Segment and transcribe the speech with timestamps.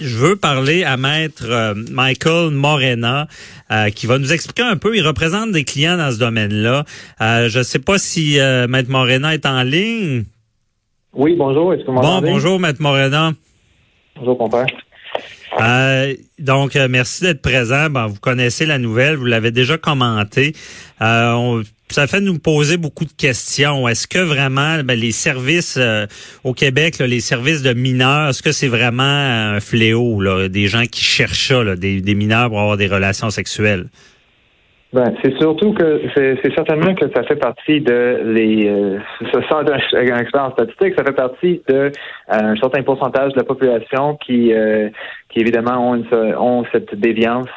[0.00, 3.26] Je veux parler à maître euh, Michael Morena
[3.72, 4.96] euh, qui va nous expliquer un peu.
[4.96, 6.84] Il représente des clients dans ce domaine-là.
[7.20, 8.38] Euh, je ne sais pas si
[8.68, 10.24] maître Morena est en ligne.
[11.14, 11.74] Oui, bonjour.
[11.74, 13.32] Est-ce que vous Bon, bonjour, maître Morena.
[14.16, 14.66] Bonjour, compère.
[15.60, 17.90] Euh, donc, merci d'être présent.
[17.90, 20.54] Bon, vous connaissez la nouvelle, vous l'avez déjà commenté.
[21.00, 21.62] Euh,
[21.94, 23.88] ça fait nous poser beaucoup de questions.
[23.88, 26.06] Est-ce que vraiment ben, les services euh,
[26.44, 30.86] au Québec, les services de mineurs, est-ce que c'est vraiment un fléau, là, des gens
[30.86, 33.86] qui cherchent ça, des, des mineurs pour avoir des relations sexuelles?
[34.90, 39.64] Ben, c'est surtout que c'est certainement que ça fait partie de les euh, ce centre
[39.64, 41.90] d'expérience statistique, ça fait partie de euh,
[42.30, 44.88] un certain pourcentage de la population qui euh,
[45.28, 46.06] qui évidemment ont, une,
[46.38, 47.50] ont cette déviance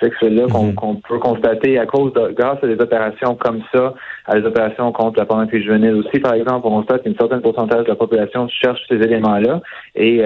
[0.00, 0.74] sexuelle-là mhm.
[0.76, 3.94] qu'on peut constater à cause de grâce à des opérations comme ça,
[4.26, 7.82] à des opérations contre la pornographie juvénile aussi, par exemple, on constate qu'une certaine pourcentage
[7.82, 9.60] de la population cherche ces éléments-là
[9.96, 10.22] et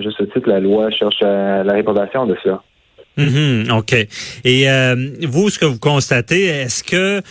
[0.00, 2.36] juste ce titre, la loi cherche la réprobation de
[3.16, 3.94] Mhm, OK.
[4.44, 7.22] Et euh, vous, ce que vous constatez, est-ce que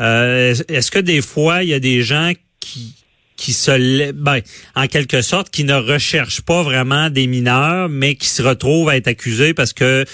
[0.00, 2.94] euh, est-ce que des fois, il y a des gens qui
[3.36, 4.40] qui se ben,
[4.74, 8.96] en quelque sorte qui ne recherchent pas vraiment des mineurs mais qui se retrouvent à
[8.96, 10.04] être accusés parce que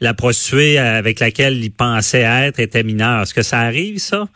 [0.00, 3.22] la prostituée avec laquelle ils pensaient être était mineure?
[3.22, 4.28] Est-ce que ça arrive ça?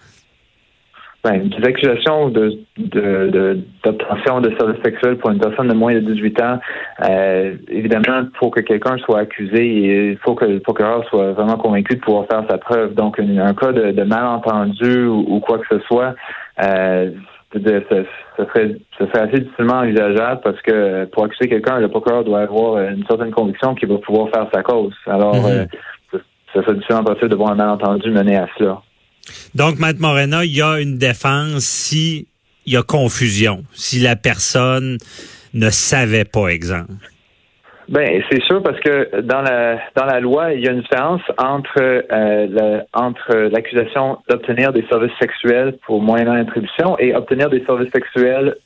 [1.24, 6.42] Ben, des accusations de, d'obtention de, services sexuels pour une personne de moins de 18
[6.42, 6.61] ans,
[7.08, 11.33] euh, évidemment, il faut que quelqu'un soit accusé et il faut que le procureur soit
[11.33, 12.94] vraiment convaincu de pouvoir faire sa preuve.
[12.94, 16.14] Donc, un cas de, malentendu ou, quoi que ce soit,
[16.62, 17.11] euh,
[17.52, 17.58] ce
[18.39, 18.77] serait,
[19.14, 23.74] assez difficilement envisageable parce que pour accuser quelqu'un, le procureur doit avoir une certaine conviction
[23.74, 24.95] qu'il va pouvoir faire sa cause.
[25.06, 25.67] Alors, mm-hmm.
[26.14, 26.18] euh,
[26.55, 28.83] ça serait difficilement possible de voir un malentendu mener à cela.
[29.55, 32.27] Donc, Maître Morena, il y a une défense si
[32.66, 34.98] il y a confusion, si la personne
[35.55, 36.92] ne savait pas, exemple.
[37.88, 41.22] Ben, c'est sûr parce que dans la dans la loi, il y a une différence
[41.38, 47.90] entre euh, entre l'accusation d'obtenir des services sexuels pour moyennant attribution et obtenir des services
[47.90, 48.56] sexuels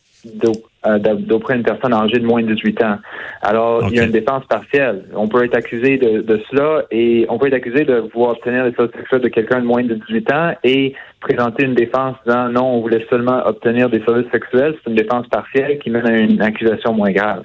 [0.85, 2.99] d'auprès d'une personne âgée de moins de 18 ans.
[3.43, 5.05] Alors, il y a une défense partielle.
[5.15, 8.65] On peut être accusé de, de, cela et on peut être accusé de vouloir obtenir
[8.65, 12.49] des services sexuels de quelqu'un de moins de 18 ans et présenter une défense disant
[12.49, 14.75] non, on voulait seulement obtenir des services sexuels.
[14.83, 17.43] C'est une défense partielle qui mène à une accusation moins grave.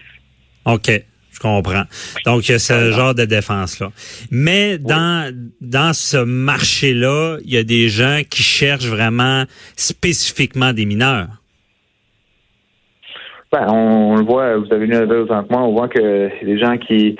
[0.65, 1.03] OK.
[1.37, 1.83] Je comprends.
[2.25, 3.91] Donc, il y a ce genre de défense-là.
[4.31, 5.31] Mais dans,
[5.61, 9.43] dans ce marché-là, il y a des gens qui cherchent vraiment
[9.75, 11.27] spécifiquement des mineurs.
[13.51, 16.77] Ben, on, le voit, vous avez le autant que moi, on voit que des gens
[16.77, 17.15] qui,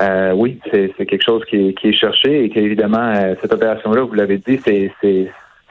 [0.00, 4.38] euh, oui, c'est quelque chose qui, est cherché et qu'évidemment, euh, cette opération-là, vous l'avez
[4.38, 4.90] dit, c'est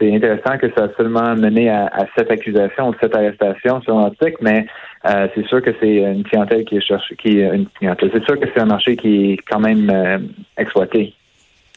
[0.01, 4.66] intéressant que ça a seulement mené à, cette accusation, cette arrestation selon l'article, mais
[5.06, 8.09] euh, c'est sûr que c'est une clientèle qui est cherchée, qui une clientèle.
[8.13, 11.13] C'est sûr que c'est un marché qui est quand même exploité.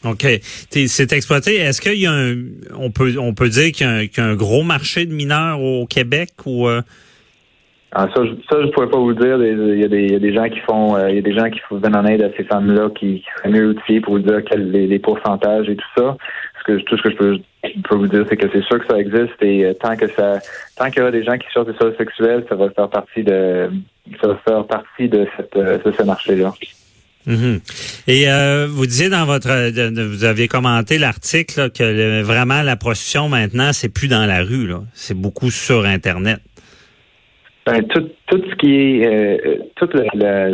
[0.05, 0.25] OK.
[0.69, 1.57] C'est exploité.
[1.57, 2.35] Est-ce qu'il y a un,
[2.77, 6.29] on peut, on peut dire qu'il y, a un gros marché de mineurs au Québec
[6.45, 6.67] ou
[7.93, 9.37] ah, ça, je, ça, je pourrais pas vous dire.
[9.43, 11.21] Il y, a des, il y a des gens qui font, euh, il y a
[11.21, 14.13] des gens qui viennent en aide à ces femmes-là qui, qui seraient mieux outillés pour
[14.13, 16.15] vous dire quels les, les pourcentages et tout ça.
[16.59, 17.37] Ce que, tout ce que je peux,
[17.89, 20.39] peux vous dire, c'est que c'est sûr que ça existe et euh, tant que ça,
[20.77, 23.23] tant qu'il y aura des gens qui sortent des services sexuels, ça va faire partie
[23.23, 23.69] de,
[24.21, 26.53] ça va faire partie de cette, euh, de ce marché-là.
[27.27, 28.03] Mm-hmm.
[28.07, 29.49] Et euh, vous disiez dans votre,
[30.07, 35.13] vous aviez commenté l'article que vraiment la prostitution maintenant c'est plus dans la rue c'est
[35.13, 36.39] beaucoup sur Internet.
[37.65, 40.47] Ben, tout, tout ce qui est euh, toute la,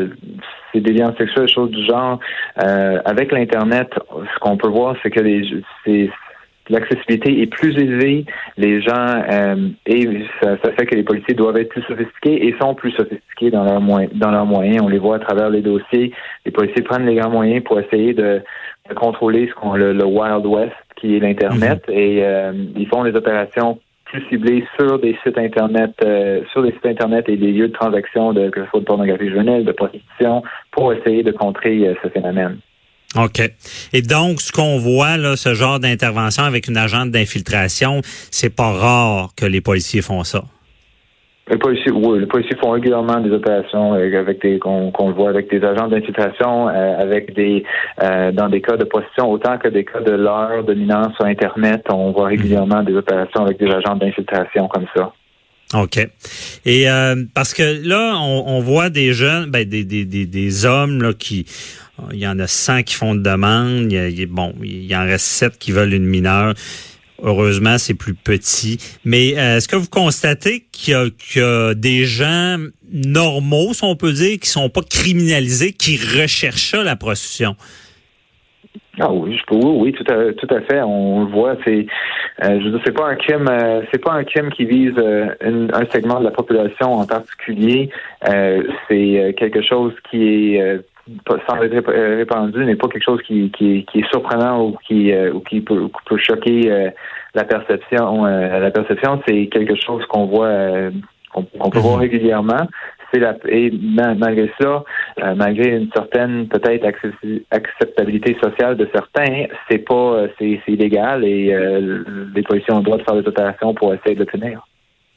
[0.73, 2.19] ces déviances sexuelles, choses du genre,
[2.61, 5.43] euh, avec l'internet, ce qu'on peut voir, c'est que les
[6.69, 8.25] l'accessibilité est plus élevée,
[8.57, 12.75] les gens euh, et ça, fait que les policiers doivent être plus sophistiqués et sont
[12.75, 14.81] plus sophistiqués dans leurs moyens dans leurs moyens.
[14.83, 16.11] On les voit à travers les dossiers.
[16.45, 18.41] Les policiers prennent les grands moyens pour essayer de,
[18.95, 21.93] contrôler ce qu'on le, le Wild West qui est l'internet mm-hmm.
[21.93, 24.23] et euh, ils font des opérations plus
[24.79, 28.49] sur des sites internet, euh, sur des sites internet et des lieux de transaction de
[28.49, 32.57] que ce soit de pornographie juvénile, de prostitution, pour essayer de contrer euh, ce phénomène.
[33.15, 33.41] OK.
[33.93, 38.01] Et donc, ce qu'on voit, là, ce genre d'intervention avec une agente d'infiltration,
[38.31, 40.43] c'est pas rare que les policiers font ça.
[41.49, 45.63] Les policiers, oui, les policiers font régulièrement des opérations avec des qu'on voit avec des
[45.63, 47.63] agents d'infiltration, avec des
[47.99, 52.11] dans des cas de possession autant que des cas de l'heure dominance sur Internet, on
[52.11, 55.13] voit régulièrement des opérations avec des agents d'infiltration comme ça.
[55.73, 55.97] OK.
[56.65, 61.01] Et euh, parce que là, on, voit des jeunes, ben, des, des, des, des hommes
[61.01, 61.45] là, qui.
[62.13, 63.91] Il y en a 100 qui font de demande.
[63.91, 66.53] Il y a, bon, il en reste 7 qui veulent une mineure.
[67.21, 68.77] Heureusement, c'est plus petit.
[69.03, 72.57] Mais euh, est-ce que vous constatez qu'il y, a des gens
[72.91, 77.55] normaux, si on peut dire, qui sont pas criminalisés, qui recherchent la prostitution?
[78.99, 80.81] Ah oui, je peux, oui, tout à, tout à fait.
[80.81, 81.55] On le voit.
[81.63, 81.85] C'est,
[82.43, 85.85] euh, je c'est pas un crime, euh, c'est pas un crime qui vise euh, un
[85.91, 87.89] segment de la population en particulier.
[88.87, 90.81] c'est quelque chose qui est
[91.47, 95.39] sans être répandu, n'est pas quelque chose qui, qui, qui, est surprenant ou qui, ou
[95.41, 96.91] qui peut, peut choquer
[97.33, 98.25] la perception.
[98.25, 100.89] la perception, c'est quelque chose qu'on voit,
[101.31, 102.01] qu'on peut voir mhm.
[102.01, 102.67] régulièrement
[103.13, 104.83] c'est la et malgré ça,
[105.21, 106.85] euh, malgré une certaine peut-être
[107.51, 112.03] acceptabilité sociale de certains, c'est pas euh, c'est illégal et euh,
[112.35, 114.67] les policiers ont le droit de faire des opérations pour essayer de le tenir.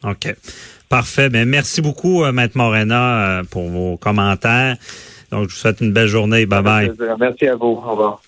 [0.05, 0.35] OK.
[0.89, 1.29] Parfait.
[1.31, 4.77] Mais ben, merci beaucoup, Maître Morena, pour vos commentaires.
[5.31, 6.47] Donc, je vous souhaite une belle journée.
[6.47, 6.93] Bye bye.
[7.19, 7.67] Merci à vous.
[7.67, 8.23] Au revoir.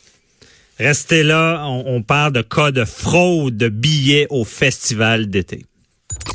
[0.79, 1.65] Restez là.
[1.67, 5.67] On, on parle de cas de fraude de billets au festival d'été.